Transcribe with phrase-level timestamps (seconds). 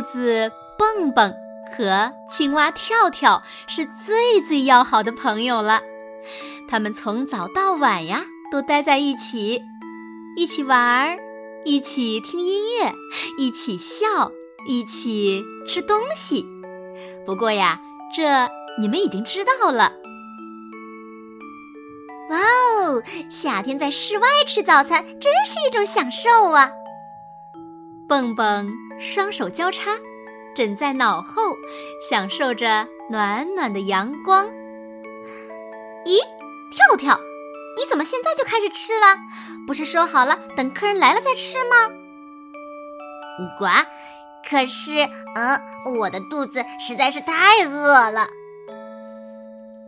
[0.00, 1.34] 兔子蹦蹦
[1.76, 5.82] 和青蛙跳跳是最最要好的朋友了，
[6.70, 9.60] 他们从早到晚呀都待在一起，
[10.38, 11.18] 一起玩，
[11.66, 12.94] 一起听音乐，
[13.36, 14.32] 一起笑，
[14.66, 16.46] 一起吃东西。
[17.26, 17.78] 不过呀，
[18.16, 18.48] 这
[18.80, 19.92] 你们已经知道了。
[22.30, 26.70] 哇哦，夏天在室外吃早餐真是一种享受啊！
[28.10, 28.68] 蹦蹦
[29.00, 29.92] 双手交叉，
[30.52, 31.56] 枕在脑后，
[32.02, 34.46] 享受着暖暖的阳光。
[36.04, 36.18] 咦，
[36.72, 37.20] 跳跳，
[37.76, 39.16] 你怎么现在就开始吃了？
[39.64, 41.94] 不是说好了等客人来了再吃吗？
[43.56, 43.66] 呱，
[44.44, 45.60] 可是，嗯，
[45.96, 48.26] 我的肚子实在是太饿了。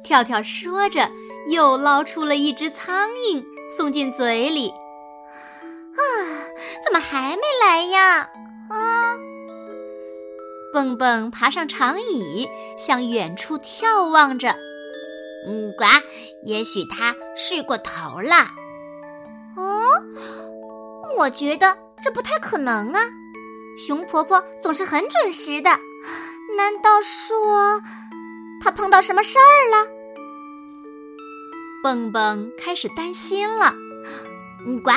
[0.05, 1.11] 跳跳说着，
[1.48, 3.45] 又捞出了一只苍蝇，
[3.77, 4.70] 送进嘴里。
[4.70, 6.06] 啊，
[6.84, 8.31] 怎么还没来呀？
[8.70, 9.17] 啊！
[10.73, 14.55] 蹦蹦爬上长椅，向远处眺望着。
[15.47, 15.84] 嗯，呱，
[16.45, 18.48] 也许他睡过头了。
[19.56, 19.83] 哦，
[21.19, 23.00] 我觉得这不太可能啊！
[23.87, 25.70] 熊婆婆总是很准时的，
[26.56, 27.83] 难道说
[28.62, 29.87] 她碰到什么事儿了？
[31.83, 33.75] 蹦蹦开始担心了。
[34.65, 34.91] 嗯呱，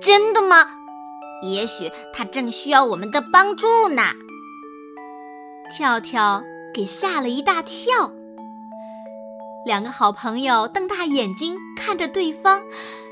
[0.00, 0.66] 真的吗？
[1.42, 4.02] 也许他正需要我们的帮助呢。
[5.76, 6.42] 跳跳
[6.74, 8.12] 给吓了一大跳。
[9.64, 12.62] 两个好朋友瞪大眼睛看着对方，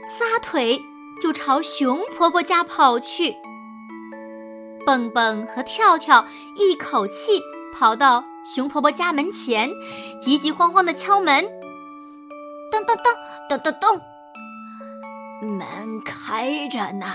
[0.06, 0.80] 撒腿
[1.22, 3.36] 就朝熊婆婆家跑去。
[4.86, 6.24] 蹦蹦和跳跳
[6.56, 7.42] 一口气
[7.74, 8.24] 跑到
[8.54, 9.70] 熊婆婆家门前，
[10.22, 11.44] 急急慌慌地敲门，
[12.72, 13.04] 咚咚咚，
[13.48, 14.00] 咚咚咚。
[15.58, 17.06] 门开着呢，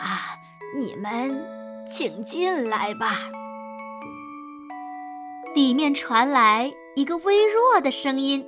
[0.75, 1.45] 你们
[1.91, 3.29] 请进来吧。
[5.53, 8.47] 里面传来一个微弱的声音：“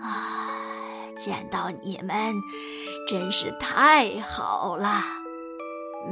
[0.00, 0.48] 啊，
[1.18, 2.34] 见到你们
[3.08, 5.02] 真是太好了，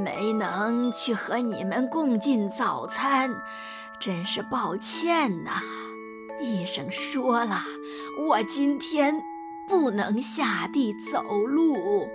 [0.04, 3.30] 没能去和你们共进早餐，
[4.00, 5.60] 真是抱歉呐。
[6.42, 7.60] 医生说了，
[8.28, 9.22] 我今天……”
[9.68, 12.08] 不能下地走路，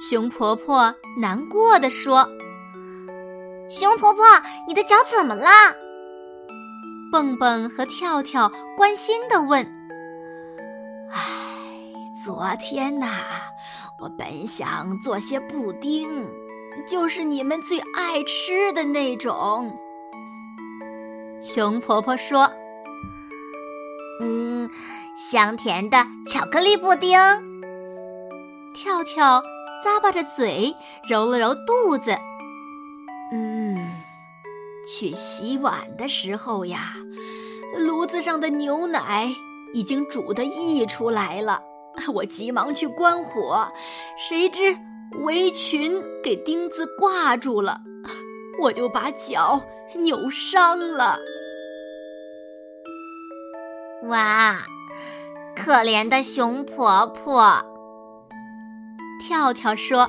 [0.00, 2.28] 熊婆婆难过的说
[3.68, 4.24] ：“熊婆婆，
[4.68, 5.50] 你的脚怎么了？”
[7.10, 9.64] 蹦蹦和跳跳关心的问
[11.10, 11.20] ：“唉，
[12.24, 13.06] 昨天呐，
[13.98, 16.08] 我本想做些布丁，
[16.88, 19.76] 就是你们最爱吃的那种。”
[21.42, 22.48] 熊婆婆说。
[24.20, 24.68] 嗯，
[25.16, 27.18] 香甜的巧克力布丁。
[28.74, 29.42] 跳跳
[29.84, 30.74] 咂巴着嘴，
[31.08, 32.16] 揉了揉肚子。
[33.32, 33.76] 嗯，
[34.88, 36.94] 去洗碗的时候呀，
[37.76, 39.30] 炉子上的牛奶
[39.74, 41.62] 已经煮得溢出来了。
[42.14, 43.66] 我急忙去关火，
[44.18, 44.76] 谁知
[45.24, 47.80] 围裙给钉子挂住了，
[48.62, 49.60] 我就把脚
[49.94, 51.18] 扭伤了。
[54.04, 54.58] 哇，
[55.56, 57.64] 可怜的熊婆婆！
[59.28, 60.08] 跳跳说：“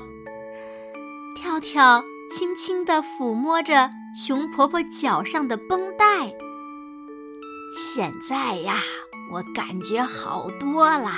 [1.36, 6.34] 跳跳轻轻地抚摸着熊婆婆脚上的绷带。
[7.76, 8.78] 现在呀，
[9.34, 11.18] 我感觉好多啦。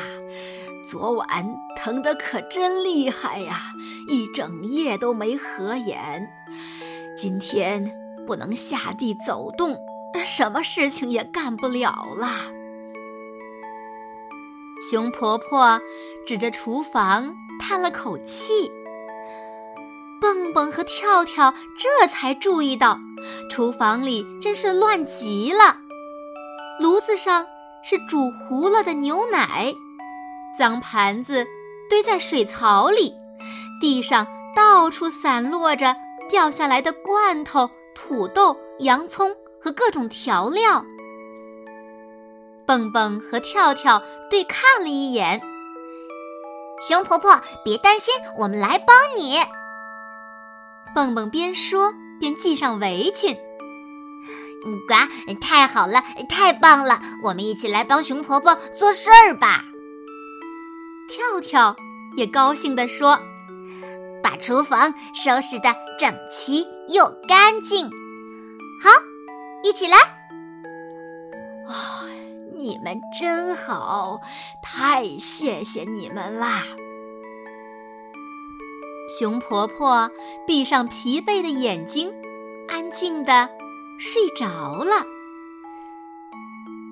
[0.90, 3.72] 昨晚疼得可真厉害呀，
[4.10, 6.28] 一整夜都没合眼。
[7.16, 7.94] 今天
[8.26, 9.78] 不能下地走动，
[10.26, 12.28] 什么事情也干不了了。”
[14.82, 15.80] 熊婆婆
[16.26, 18.72] 指着厨房叹了口气，
[20.20, 23.00] 蹦蹦和跳跳这才注意到，
[23.50, 25.78] 厨房里真是乱极了。
[26.80, 27.46] 炉子上
[27.84, 29.72] 是煮糊了的牛奶，
[30.58, 31.46] 脏盘子
[31.88, 33.14] 堆在水槽里，
[33.80, 34.26] 地上
[34.56, 35.96] 到处散落着
[36.28, 39.30] 掉下来的罐头、土豆、洋葱
[39.62, 40.84] 和各种调料。
[42.72, 45.42] 蹦蹦和跳跳对看了一眼，
[46.88, 49.42] 熊婆婆，别担心，我们来帮你。
[50.96, 53.36] 蹦蹦边说边系上围裙。
[54.88, 57.02] 呱，太好了，太棒了！
[57.26, 59.66] 我们一起来帮熊婆婆做事儿吧。
[61.10, 61.76] 跳跳
[62.16, 63.20] 也高兴地说
[64.24, 67.90] ：“把厨房收拾的整齐又干净。
[68.82, 68.90] 好，
[69.62, 69.98] 一起来。”
[72.62, 74.22] 你们真好，
[74.62, 76.62] 太谢谢你们啦！
[79.18, 80.12] 熊婆婆
[80.46, 82.14] 闭上疲惫的眼睛，
[82.70, 83.50] 安静的。
[84.00, 85.06] 睡着了。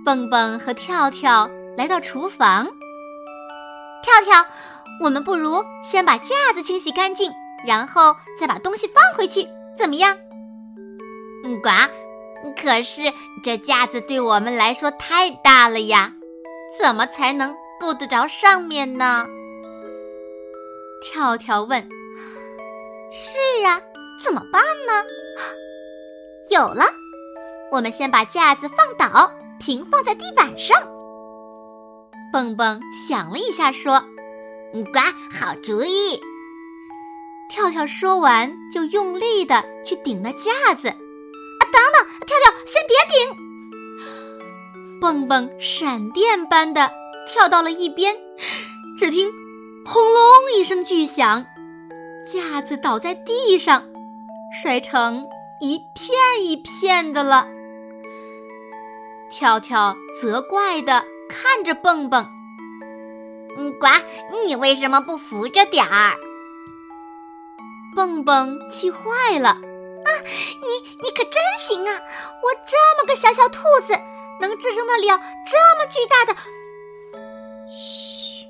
[0.03, 2.65] 蹦蹦和跳跳来到厨房。
[4.03, 4.43] 跳跳，
[5.03, 7.31] 我们不如先把架子清洗干净，
[7.65, 10.17] 然后再把东西放回去，怎么样？
[11.45, 11.69] 嗯，呱。
[12.61, 13.01] 可是
[13.43, 16.13] 这架子对我们来说太大了呀，
[16.81, 19.27] 怎么才能够得着上面呢？
[21.01, 21.87] 跳跳问。
[23.11, 23.81] 是啊，
[24.23, 25.03] 怎么办呢？
[26.51, 26.85] 有了，
[27.71, 30.77] 我们先把架子放倒，平放在地板上。
[32.31, 34.03] 蹦蹦想了一下，说
[34.93, 34.99] ：“呱，
[35.31, 36.19] 好主意。”
[37.49, 40.93] 跳跳说完，就用力的去顶那架子。
[41.71, 43.35] 等等，跳跳，先别顶！
[44.99, 46.91] 蹦蹦闪电般的
[47.27, 48.15] 跳到了一边，
[48.97, 49.31] 只听
[49.85, 50.21] “轰隆”
[50.57, 51.45] 一声巨响，
[52.27, 53.85] 架子倒在地上，
[54.61, 55.27] 摔成。
[55.61, 57.45] 一片一片的了，
[59.29, 62.25] 跳跳责怪的看着蹦蹦
[63.57, 63.87] ：“嗯，呱，
[64.45, 66.15] 你为什么不扶着点儿？”
[67.93, 69.57] 蹦蹦气坏了
[70.05, 72.01] ：“啊，你你可真行啊！
[72.43, 73.93] 我这么个小小兔子，
[74.39, 76.39] 能支撑得了这么巨大的？”
[77.71, 78.45] 嘘，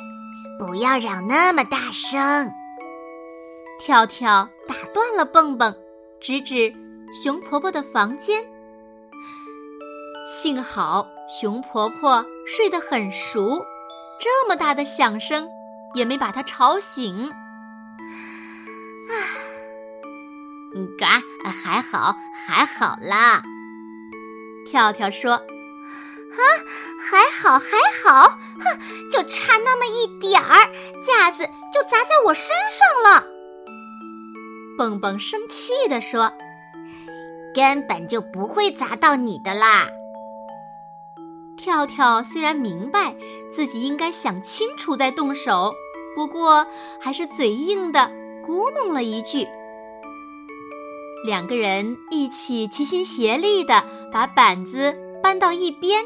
[0.59, 2.51] 不要嚷那么大声。
[3.81, 5.75] 跳跳打断了蹦蹦，
[6.19, 6.73] 指指。
[7.11, 8.45] 熊婆婆的房间，
[10.27, 13.65] 幸好熊婆婆睡得很熟，
[14.19, 15.49] 这么大的响声
[15.95, 17.31] 也没把她吵醒。
[19.09, 19.13] 啊，
[20.75, 21.21] 嗯嘎，
[21.51, 22.15] 还好，
[22.47, 23.41] 还好啦。
[24.67, 26.41] 跳跳说：“啊，
[27.09, 27.67] 还好，还
[28.03, 30.69] 好，哼，就差那么一点儿，
[31.05, 31.43] 架子
[31.73, 33.25] 就砸在我身上了。”
[34.77, 36.31] 蹦蹦生气地说。
[37.51, 39.87] 根本就不会砸到你的啦！
[41.57, 43.15] 跳跳虽然明白
[43.51, 45.73] 自己应该想清楚再动手，
[46.15, 46.67] 不过
[47.01, 48.11] 还是嘴硬的
[48.45, 49.47] 咕哝了一句。
[51.23, 56.01] 两个人一起齐心协力的把板子搬到一边。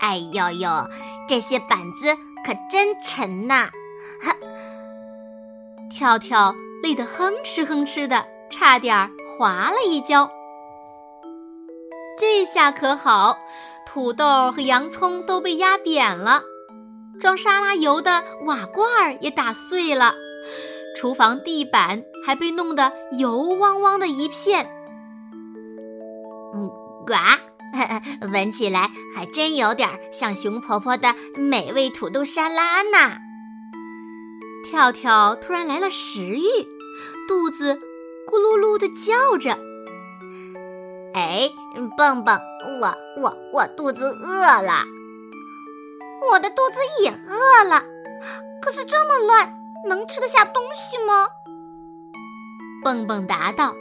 [0.00, 0.88] 哎呦呦，
[1.28, 3.68] 这些板子可真沉呐！
[4.22, 4.34] 哈，
[5.94, 9.10] 跳跳累得哼哧哼哧的，差点儿。
[9.38, 10.30] 滑了一跤，
[12.18, 13.38] 这下可好，
[13.86, 16.42] 土豆和洋葱都被压扁了，
[17.18, 20.14] 装沙拉油的瓦罐儿也打碎了，
[20.96, 24.68] 厨房地板还被弄得油汪汪的一片。
[26.54, 26.68] 嗯，
[27.06, 27.14] 呱，
[28.32, 33.18] 闻起来还真有点像熊婆婆的美味土豆沙拉呢。
[34.68, 36.42] 跳跳突然来了食欲，
[37.28, 37.78] 肚子。
[38.30, 39.58] 咕噜噜的叫着，
[41.14, 41.50] 哎，
[41.96, 42.38] 蹦蹦，
[42.80, 44.84] 我我我肚子饿了，
[46.30, 47.82] 我的肚子也饿了，
[48.62, 49.52] 可是这么乱，
[49.88, 51.28] 能吃得下东西吗？
[52.82, 53.74] 蹦蹦答道：“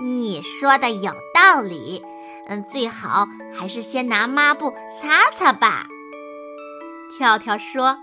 [0.00, 2.02] 你说的有道理，
[2.46, 5.86] 嗯，最好还是先拿抹布擦擦吧。”
[7.18, 7.98] 跳跳说：“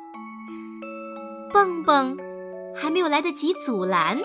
[1.51, 2.17] 蹦蹦
[2.75, 4.19] 还没有来得及阻拦。”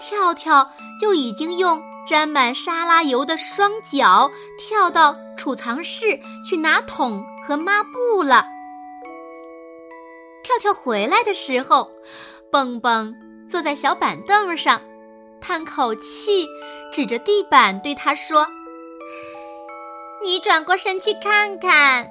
[0.00, 8.46] 跳跳就已经用沾满沙拉油的双脚跳到储藏室去拿桶和抹布了。
[10.42, 11.90] 跳跳回来的时候，
[12.50, 13.14] 蹦蹦
[13.48, 14.80] 坐在小板凳上，
[15.40, 16.46] 叹口气，
[16.92, 18.46] 指着地板对他说
[20.24, 22.08] ：“你转过身去看看。”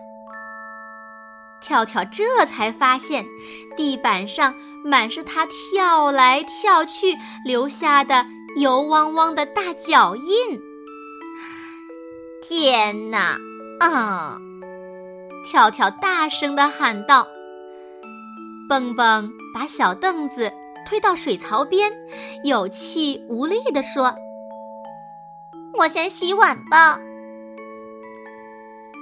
[1.59, 3.25] 跳跳这才发现，
[3.75, 4.53] 地板上
[4.85, 8.25] 满是他跳来跳去留下的
[8.57, 10.61] 油汪汪的大脚印。
[12.41, 13.37] 天哪！
[13.79, 14.37] 啊！
[15.49, 17.27] 跳跳大声地喊道。
[18.67, 20.51] 蹦蹦把小凳子
[20.87, 21.91] 推到水槽边，
[22.43, 24.15] 有气无力地说
[25.79, 26.99] ：“我先洗碗吧。”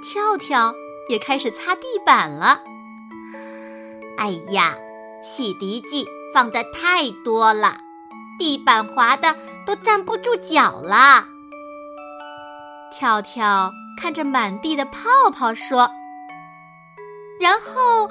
[0.04, 0.74] 跳跳。
[1.08, 2.62] 也开始擦地板了。
[4.18, 4.74] 哎呀，
[5.22, 6.04] 洗涤剂
[6.34, 7.76] 放的太多了，
[8.40, 11.28] 地板滑的都站不住脚了。
[12.92, 15.88] 跳跳看着满地的泡泡说
[17.38, 18.10] ：“然后，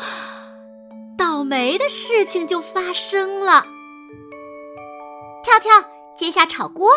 [1.48, 3.66] 霉的事情就发生了。”
[5.44, 5.72] 跳跳
[6.18, 6.90] 接下炒锅，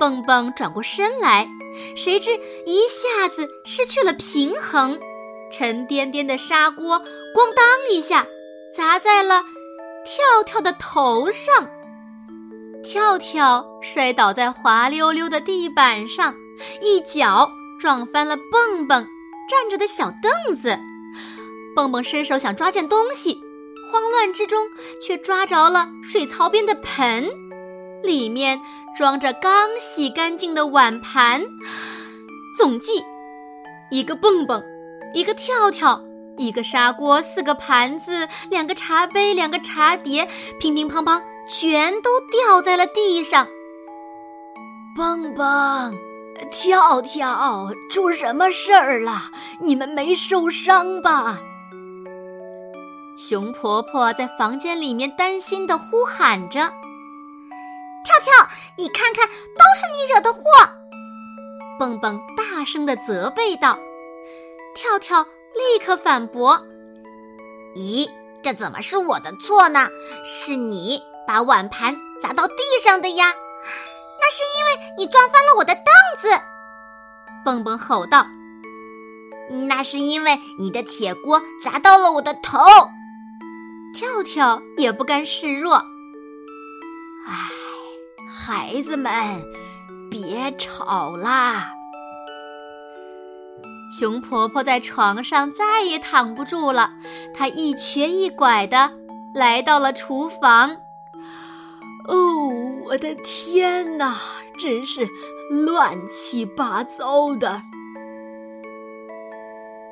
[0.00, 1.46] 蹦蹦转过身来，
[1.96, 2.30] 谁知
[2.64, 4.98] 一下子失去了平衡，
[5.52, 6.98] 沉甸甸的砂锅
[7.34, 8.26] 咣当一下
[8.74, 9.42] 砸在了
[10.04, 11.68] 跳跳的头上，
[12.82, 16.34] 跳跳摔倒在滑溜溜的地板上，
[16.80, 19.06] 一脚撞翻了蹦蹦
[19.50, 20.78] 站着的小凳子，
[21.74, 23.40] 蹦蹦伸手想抓件东西。
[23.90, 24.66] 慌乱之中，
[25.00, 27.30] 却抓着了水槽边的盆，
[28.02, 28.60] 里面
[28.94, 31.42] 装着刚洗干净的碗盘。
[32.58, 33.02] 总计，
[33.90, 34.62] 一个蹦蹦，
[35.14, 36.04] 一个跳跳，
[36.36, 40.28] 一个砂锅，四个盘子，两个茶杯，两个茶碟，
[40.60, 43.48] 乒乒乓乓，全都掉在了地上。
[44.94, 45.94] 蹦蹦，
[46.50, 49.30] 跳跳，出什么事儿了？
[49.62, 51.38] 你们没受伤吧？
[53.18, 56.60] 熊婆婆在房间里面担心的呼喊着
[58.06, 60.40] ：“跳跳，你看看，都是你惹的祸！”
[61.80, 63.76] 蹦蹦大声的责备道。
[64.76, 66.62] 跳跳立刻反驳
[67.74, 68.08] ：“咦，
[68.40, 69.88] 这怎么是我的错呢？
[70.24, 73.34] 是你把碗盘砸到地上的呀！
[74.20, 75.84] 那是因为你撞翻了我的凳
[76.20, 76.40] 子。”
[77.44, 78.24] 蹦蹦吼道
[79.66, 82.60] ：“那是因为你的铁锅砸到了我的头。”
[83.98, 85.74] 跳跳也不甘示弱。
[87.26, 87.50] 唉，
[88.30, 89.10] 孩子们，
[90.08, 91.72] 别吵啦！
[93.98, 96.92] 熊婆婆在床上再也躺不住了，
[97.34, 98.88] 她一瘸一拐的
[99.34, 100.70] 来到了厨房。
[102.06, 102.54] 哦，
[102.86, 104.16] 我的天哪，
[104.60, 105.08] 真是
[105.50, 107.60] 乱七八糟的！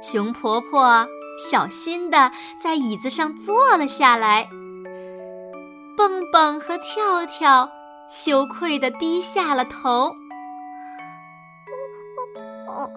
[0.01, 1.05] 熊婆婆。
[1.39, 4.49] 小心的在椅子上坐了下来，
[5.97, 7.71] 蹦蹦和跳跳
[8.09, 10.13] 羞愧的低下了头。
[12.69, 12.91] 哦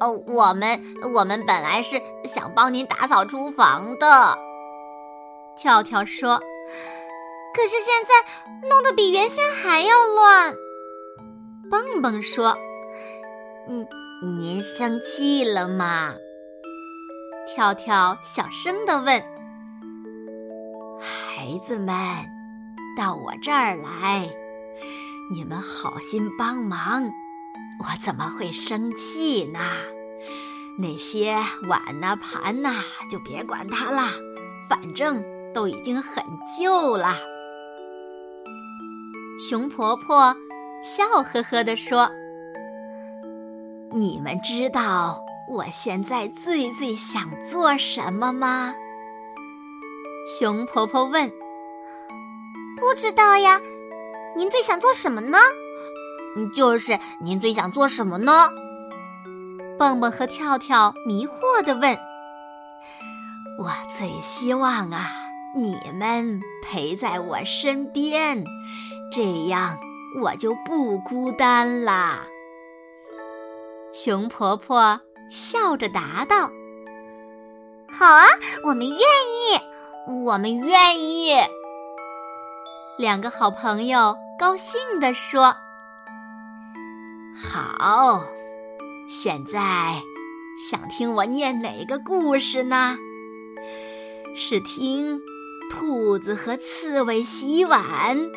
[0.00, 0.80] 哦，我们
[1.14, 4.36] 我们本来是想帮您打扫厨房的，
[5.56, 6.40] 跳跳说。
[7.54, 10.54] 可是现在弄得比原先还要乱。
[11.70, 12.56] 蹦蹦说
[13.68, 13.86] ：“嗯，
[14.38, 16.14] 您生气了吗？”
[17.46, 19.22] 跳跳小声的问
[21.02, 21.94] ：“孩子们，
[22.96, 24.28] 到我这儿来，
[25.30, 27.04] 你们好心帮忙，
[27.80, 29.58] 我怎么会生气呢？
[30.78, 31.34] 那些
[31.68, 32.70] 碗呐、盘呐，
[33.10, 34.02] 就别管它了，
[34.70, 35.22] 反正
[35.52, 36.24] 都已经很
[36.58, 37.14] 旧了。”
[39.50, 40.34] 熊婆婆
[40.82, 42.08] 笑呵呵地说
[43.92, 48.74] ：“你们知道。”我现在最最想做什么吗？
[50.38, 51.30] 熊婆婆问。
[52.78, 53.60] 不知道呀，
[54.36, 55.38] 您最想做什么呢？
[56.54, 58.48] 就是您最想做什么呢？
[59.78, 61.98] 蹦蹦和跳跳迷惑的问。
[63.58, 65.10] 我最希望啊，
[65.54, 68.44] 你们陪在我身边，
[69.12, 69.78] 这样
[70.22, 72.26] 我就不孤单啦。
[73.92, 75.00] 熊婆婆。
[75.30, 76.50] 笑着答道
[77.90, 78.24] ：“好啊，
[78.64, 79.60] 我们愿意，
[80.26, 81.32] 我们愿意。”
[82.98, 85.56] 两个好朋友高兴地说
[87.36, 88.22] ：“好，
[89.08, 90.02] 现在
[90.70, 92.96] 想听我念哪个故事呢？
[94.36, 95.20] 是听
[95.70, 98.30] 兔子和刺猬洗碗，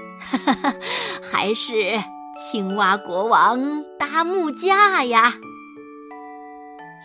[1.22, 1.74] 还是
[2.38, 5.34] 青蛙国王搭木架呀？”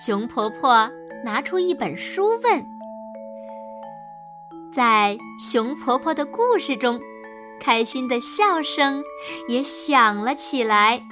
[0.00, 0.90] 熊婆婆
[1.22, 2.66] 拿出一本书问
[4.72, 6.98] ：“在熊婆婆的故事中，
[7.60, 9.04] 开心的笑声
[9.46, 11.02] 也响了起来。”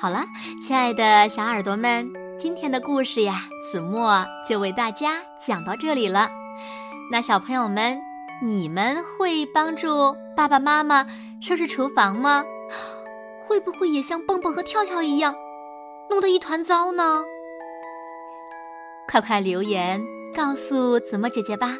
[0.00, 0.24] 好了，
[0.62, 6.30] 亲爱的小耳朵们，今天的故事呀，子墨就为大家讲到这里了。
[7.12, 8.00] 那小朋友们，
[8.42, 11.06] 你们会帮助爸爸妈妈
[11.42, 12.42] 收拾厨房吗？
[13.50, 15.34] 会不会也像蹦蹦和跳跳一样，
[16.08, 17.24] 弄得一团糟呢？
[19.08, 20.00] 快快留言
[20.32, 21.76] 告诉子墨姐姐吧。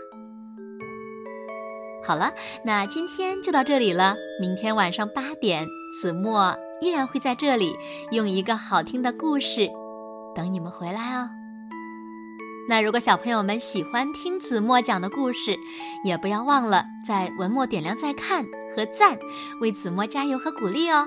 [2.05, 2.33] 好了，
[2.65, 4.17] 那今天就到这里了。
[4.41, 5.65] 明天晚上八点，
[6.03, 7.77] 子墨依然会在这里
[8.11, 9.71] 用一个好听的故事
[10.35, 11.29] 等你们回来哦。
[12.69, 15.57] 那如果小朋友们喜欢听子墨讲的故事，
[16.05, 19.17] 也不要忘了在文末点亮再看和赞，
[19.61, 21.07] 为子墨加油和鼓励哦。